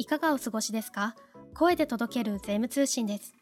[0.00, 1.16] いかがお過ごしですか？
[1.54, 3.34] 声で届ける税務通信です。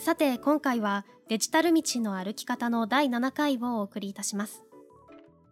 [0.00, 4.62] さて今回はデジタル道の歩き方の第7回をお送りいたします。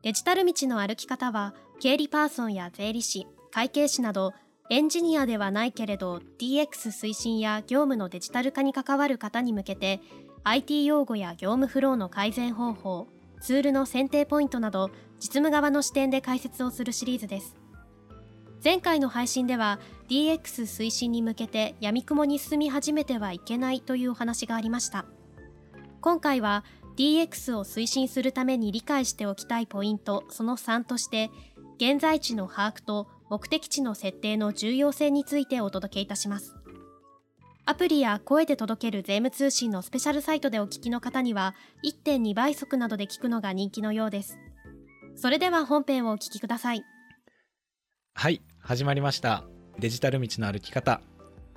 [0.03, 4.33] デジタル道の歩き方は経理パーソンや税理士会計士など
[4.71, 10.01] エンジニアではないけれど DX 推進や業務のデジタル化に関わる方に向けて
[10.43, 13.09] IT 用語や業務フローの改善方法
[13.43, 17.55] ツールの選定ポイントなど実務側の視点で解説をするシリーズです。
[18.65, 19.79] 前回の配信では
[20.09, 25.07] DX 推進に向けて闇雲に進み始めてはいけないというお話がありました。
[26.01, 26.65] 今回は
[26.97, 31.31] DX を推進するために理解しておきたいポイントその3として
[31.77, 36.55] 現在地の把握と目的地の設定の重要性についてお届けいたします。
[37.69, 44.39] アプリや声で届ける税務通信のスペシャルサイトでお聞きの方には1.2倍速などで聞くのが人気のようです。
[45.17, 46.85] それでは本編をお聞きください。
[48.15, 49.56] はい始まりました。
[49.79, 51.01] デジタル道の歩き方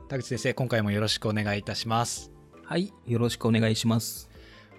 [0.09, 2.31] 田口先生今回もよろしくお願いいたします
[2.65, 4.29] はい、よろしくお願いします。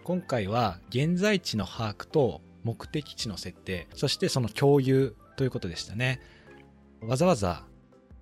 [0.05, 6.21] 今回は現在地の把握と目的地の設定そしてその共有ということでしたね
[7.01, 7.65] わざわざ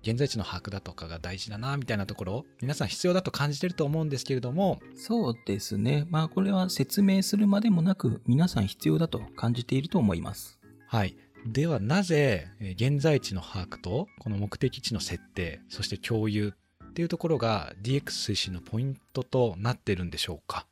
[0.01, 6.07] 現在地の把握だとかが大事だなみたいなところ皆さん必要だと感じてると思うんですけれどもそうですね。
[6.09, 10.59] まあこれは説明するまでもなく皆さん必要だと感じていると思います。
[10.87, 16.53] はいではなぜえー現在地の把握とこの目的地の設定そして共有
[16.89, 18.01] っていうところが DX
[18.31, 20.65] 推進のポイントとなってるんでしょうか？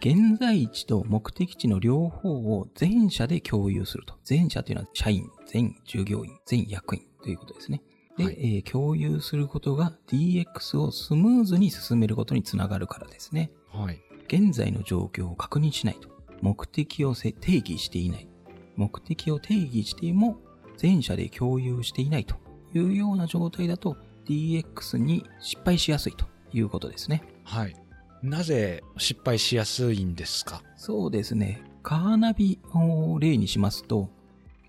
[0.00, 4.14] 現在地と目的地の両方を全社で共有すると。
[4.24, 7.80] 全社というのは社員、全従業員、全役員ということですね。
[8.18, 13.50] で、はいえー共有することが DX をスムーズに進めることにつながるからですね。
[13.72, 16.08] はい現在の状況を確認しないと。
[16.42, 18.28] 目的をせ定義していない。
[18.76, 20.38] 目的を定義しても
[20.76, 22.36] 全社で共有していないと
[22.74, 27.22] いうような状態だと DX に失敗しやすいということですね。
[27.44, 27.76] はい
[28.22, 30.62] なぜ失敗しやすいんですか？
[30.76, 31.62] そうですね。
[31.82, 34.08] カーナビを例にしますと、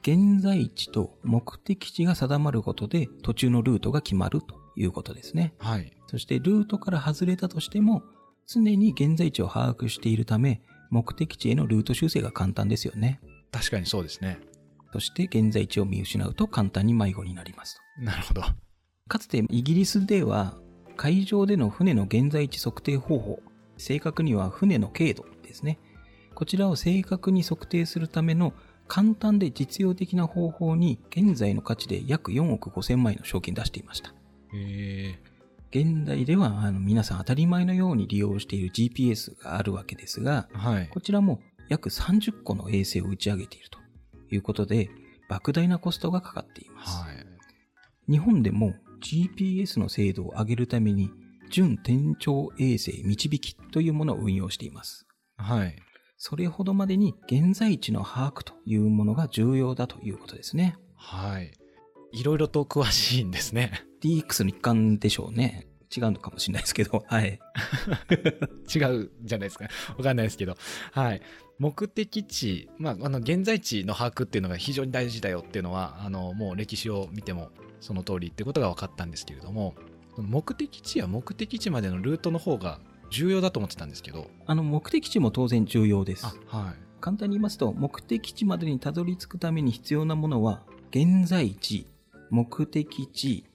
[0.01, 5.53] 現在地と目的地が定まることで途中のルートが決まるということですね。
[5.57, 8.03] はいそしてルートから外れたとしても、
[8.45, 13.21] 常に現在地を把握しているため、目的地へのルート修正が簡単ですよね。
[13.57, 14.39] 確かにそうですね
[14.93, 18.47] そして現在地を見失うと簡単に迷子になりますなるほどと。
[19.07, 20.57] かつてイギリスでは、
[20.97, 23.39] 海上での船の現在地測定方法、
[23.77, 25.77] 正確には船の経度ですね。
[26.33, 28.53] こちらを正確に測定するための
[28.87, 34.09] 簡単で実用的な方法に現在の価値で約4億5千万円の賞金出していました。
[34.09, 34.13] へ
[34.53, 35.19] え
[35.71, 43.79] 現代ではあの皆さん当たり前のように利用している GPS があるわけですが、はいこちらも約30個の衛星を打ち上げていると
[44.31, 44.89] いうことで、
[45.29, 46.97] 莫大なコストがかかっています。
[46.97, 47.25] はい
[48.07, 51.09] 日本でも GPS の精度を上げるために、
[51.49, 55.07] 準天頂衛星導きというものを運用しています。
[55.37, 55.75] はい
[56.17, 60.77] それほどまでに現在地の把握というものが重要だということですね。
[60.95, 61.51] はい
[62.13, 65.67] いろいろと詳しいんですね DX の一環でしょうね。
[65.95, 67.39] 違うのかもしれないですけど、はい。
[68.73, 69.65] 違うじゃないですか。
[69.97, 70.57] わかんないですけど。
[70.91, 71.21] はい。
[71.57, 79.73] 目的地、まあ、あの現在地の把握っていうのが非常に大事だよっていうのはあのもう歴史を見てもその通りってことが分かったんですけれども
[80.17, 82.79] 目的地や目的地までのルートの方が
[83.09, 84.27] 重要だと思ってたんですけど。
[84.45, 86.25] あの、目的地も当然重要です。
[86.25, 86.35] はい。
[87.01, 91.87] 簡単に言いますと、目的地までにたどり着くために必要なものは、現在地、
[92.29, 93.45] 目的地、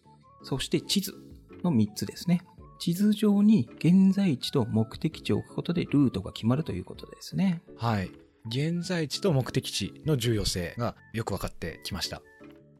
[0.42, 1.14] そして地図
[1.62, 2.42] の3つですね。
[2.78, 7.62] 地図上に現在地と目的地を置くことでルートが決まるということですね。
[7.76, 8.10] はい。
[8.46, 12.22] 現在地と目的地の重要性がよく分かってきました。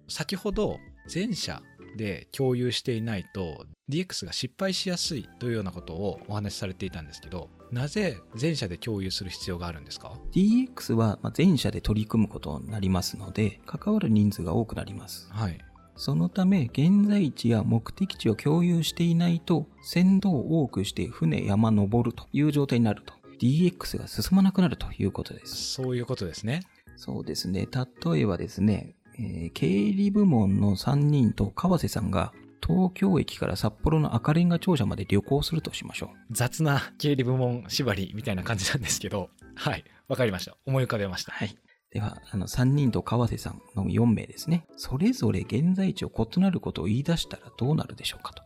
[0.09, 1.63] 先ほど全社
[1.97, 15.29] で共有していないと DX が失敗しやすいというようなことをお話しされていたんですけど、なぜ全社で共有する必要があるんですか？DX はまあ全社で取り組むことになりますので、関わる人数が多くなります。
[15.31, 15.59] はい。
[16.01, 23.13] そのため、現在地や目的地を共有していないと、船頭を多くして船山登るという状態になると。
[23.39, 25.75] DX が進まなくなるということです。
[25.75, 26.63] そういうことですね。
[26.97, 27.69] そうですね。
[27.71, 32.33] 例えばですね、えー経理部門の3人と川瀬さんが
[32.67, 36.19] 東京駅から札幌の赤レンガ庁舎まで旅行するとしましょう。
[36.31, 39.85] 雑な経理部門縛りみたいな感じなんですけど、はい。
[40.09, 40.57] わかりました。
[40.65, 41.33] 思い浮かべました。
[41.33, 41.55] はい。
[41.91, 44.67] では、あの、3人と川瀬さんの4名ですね。
[44.77, 48.45] それぞれ現在地を異なることを言い出したらどうなるでしょうかと。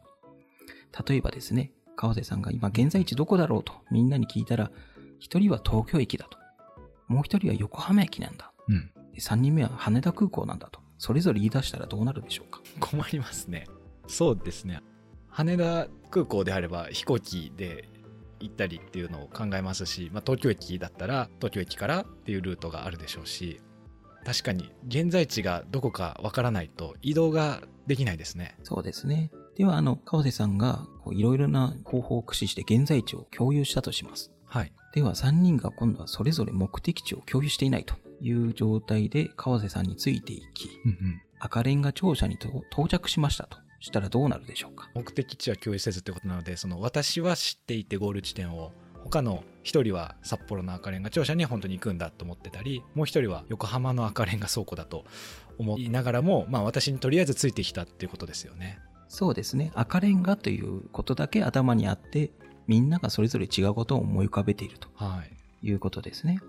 [1.07, 4.71] 例えばですね、川瀬さんが今現在地どこだろうとみんなに聞いたら、
[5.21, 6.39] 1人は東京駅だと。
[7.07, 8.53] もう1人は横浜駅なんだ。
[8.69, 8.91] うん。
[9.13, 10.81] で3人目は羽田空港なんだと。
[10.97, 12.61] それぞれ言い出したらどうなるでしょうか。
[12.81, 13.67] 困りますね。
[14.07, 14.81] そうですね。
[15.29, 17.89] 羽田空港であれば飛行機で
[18.45, 23.61] 行ったりっていうのを考えますし、まあ、東京駅だったら東京駅からっていうルートがあるでしょうし
[24.25, 29.31] 確かに現在地がどこかわからないと移動ができないですねそうですね。
[29.57, 34.33] では、あの、川瀬さんがいろいろな方法を駆使して現在地を共有したとします。
[34.47, 44.89] はいでは、3人が今度はそれぞれ目的地を共有していないという状態で川瀬さんについていき、うんうん赤レンガ庁舎にと到着しましたとしたらどうなるでしょうか？
[44.95, 48.73] 目的地は共有せずってことなのでその私は知っていてゴール地点を
[49.05, 55.05] 他の一人は札幌の赤レンガ庁舎に本当に行くんだと思ってたりもう一人は横浜の赤レンガ倉庫だと
[55.59, 58.79] 思いながらも、まあ、私にとりあえずついてきたっていうことですよね。
[59.09, 59.71] そうですね。
[59.75, 62.33] 赤レンガということだけ頭にあって、
[62.67, 65.23] みんながそれぞれ違うことを思い浮かべているとは
[65.63, 66.41] いいうことですね。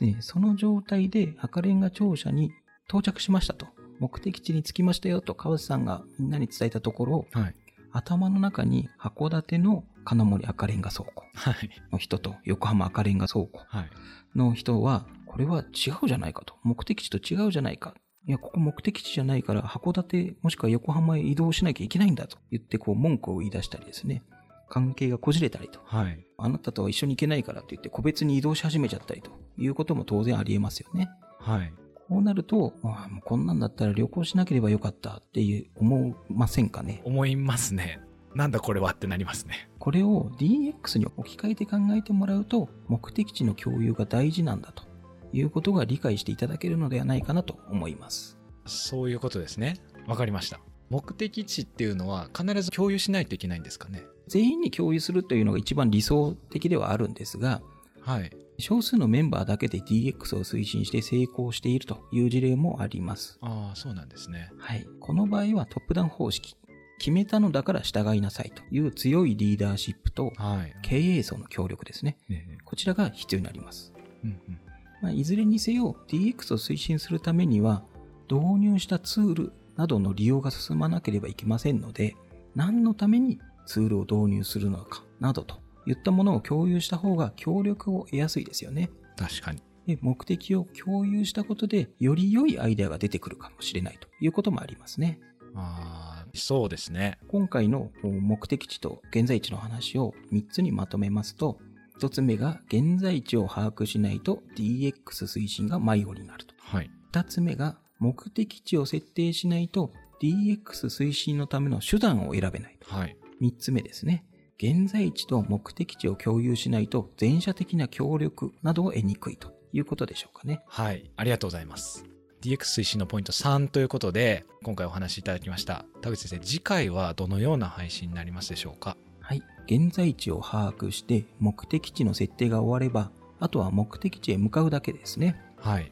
[0.00, 2.52] でその状態で赤レンガ庁舎に
[2.86, 3.66] 到着しましたと。
[3.98, 7.54] 目的地に着きましたよと川瀬さんがみんなに伝えたところ、はい
[7.96, 13.90] 頭の中に函館の金森赤レンガ倉庫はいの人と横浜赤レンガ倉庫はい
[14.36, 16.54] の人は、これは違うじゃないかと。
[16.62, 17.94] 目的地と違うじゃないか。
[18.26, 24.22] いや、ここ目的地じゃないから、函館もしくは横浜へ移動しなきゃいけないんだと言って、こう文句を言い出したりですね。
[24.68, 25.80] 関係がこじれたりと。
[25.84, 31.08] はいあなたとは一緒に行けないからと言って、個別に移動し始めちゃったりということも当然ありえますよね。
[31.38, 31.72] はい
[32.08, 37.00] こうなると、ああもうこんなんだったら旅行しなければよかったっていう思いませんかね？
[37.04, 38.00] 思いますね。
[38.34, 39.70] なんだこれはってなりますね。
[39.78, 44.84] これを DX に置き換えて考えてもらうと、目的地の共有が大事なんだと
[45.32, 48.38] いうことが理解していただけるのではないかなと思います。
[48.66, 49.76] そういうことですね。
[50.06, 50.58] わかりました。
[50.90, 54.02] 目的地っていうのは必ず共有しないといけないんですかね？
[54.26, 57.62] 全員に共有するというのが一番理想的ではあるんですが、
[58.00, 63.38] はい少数のメンバーだけで DX を推進して成功しているという事例もあります。
[63.40, 64.86] ああそうなんですねはい。
[65.00, 66.56] この場合はトップダウン方式。
[66.98, 72.18] 決めたのだから従いなさいという強いリーダーシップとはい経営層の協力ですね。
[72.30, 73.92] ええこちらが必要になります。
[74.22, 74.58] うんうん
[75.02, 77.82] まあ、いずれにせよ DX を推進するためには
[78.30, 82.16] 導入したツールなどの利用が進まなければいけませんので
[82.54, 88.90] 何のためにツールを導入するのかなどといったものを共有した方が協力を得やすいですよね。
[89.16, 95.20] 確かにで目的を共有したことでより良いアイデアが出てくるかもしれないということもありますね。
[95.54, 101.58] ああそうですね今回の目的地と現在地の話を3つにまとめますと
[102.00, 104.94] 1つ目が現在地を把握しないと DX
[105.26, 106.54] 推進が迷子になると。
[106.58, 112.92] はい2つ目が目的地を設定しないと DX 推進のための手段を選べないと。
[112.92, 114.24] はい3つ目ですね。
[114.56, 120.62] 現在地と目的地を共有しないと全社的な協力などを得にくいということでしょうかね。
[120.66, 122.04] はい、ありがとうございます。
[122.40, 125.84] DX 推進のポイント3ということで、今回お話しいただきました。
[126.02, 128.96] 田口先生、次回はどのような配信になりますでしょうか？
[129.20, 129.42] はい。
[129.66, 133.10] 現在地を把握して目的地の設定が終われば、
[133.40, 135.40] あとは目的地へ向かうだけですね。
[135.56, 135.90] はい。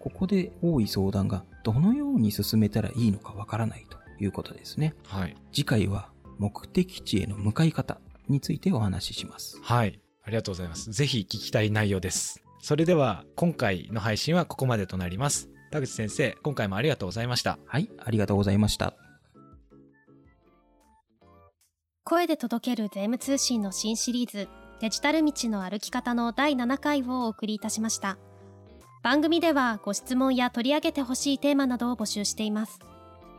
[0.00, 4.94] ここで多い相談がどのように進めたらいいのかわからないということですね。
[5.06, 5.36] はい。
[5.52, 7.98] 次回は目的地への向かい方
[8.28, 9.58] についてお話しします。
[9.62, 10.00] はい。
[10.24, 10.90] ありがとうございます。
[10.90, 12.42] ぜひ聞きたい内容です。
[12.60, 15.48] それでは、今回の配信はここまでとなります。
[15.70, 17.58] 田口先生、今回もありがとうございました。
[17.66, 18.94] はい、ありがとうございました。
[22.04, 24.48] 声で届ける税務通信の新シリーズ
[24.80, 28.18] デジタル道の歩き方の第7回をお送りいたしました
[29.04, 32.80] 番組ではご質問や取り上げてほしいテーマなどを募集しています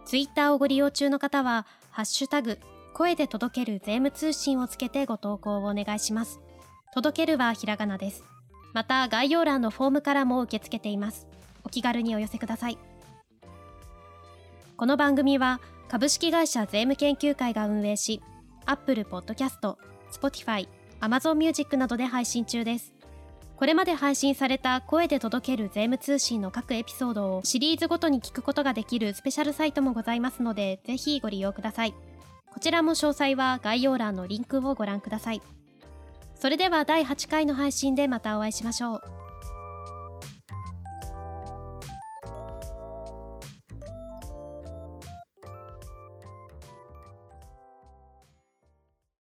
[0.05, 2.57] ツイッターをご利用中の方はハッシュタグ
[2.93, 6.39] 声で届ける税務通信をつけてご投稿をお願いします
[6.93, 8.23] 届けるはひらがなです
[8.73, 11.27] また概要欄のフォームからも受け付けています
[11.63, 12.77] お気軽にお寄せください
[14.77, 15.59] この番組は
[15.89, 18.21] 株式会社税務研究会が運営し
[18.65, 19.75] Apple Podcast、
[20.11, 20.67] Spotify、
[21.01, 22.93] Amazon Music などで配信中です。
[23.55, 31.93] これまで配信された声で届ける税務通信の各エピソードをシリーズごとに聞くことができるスペシャルサイトもございますので、ぜひご利用ください。
[32.53, 35.41] こちらも詳細は概要欄のリンクをご覧ください。
[36.35, 39.22] それでは第8回の配信でまたお会いしましょう。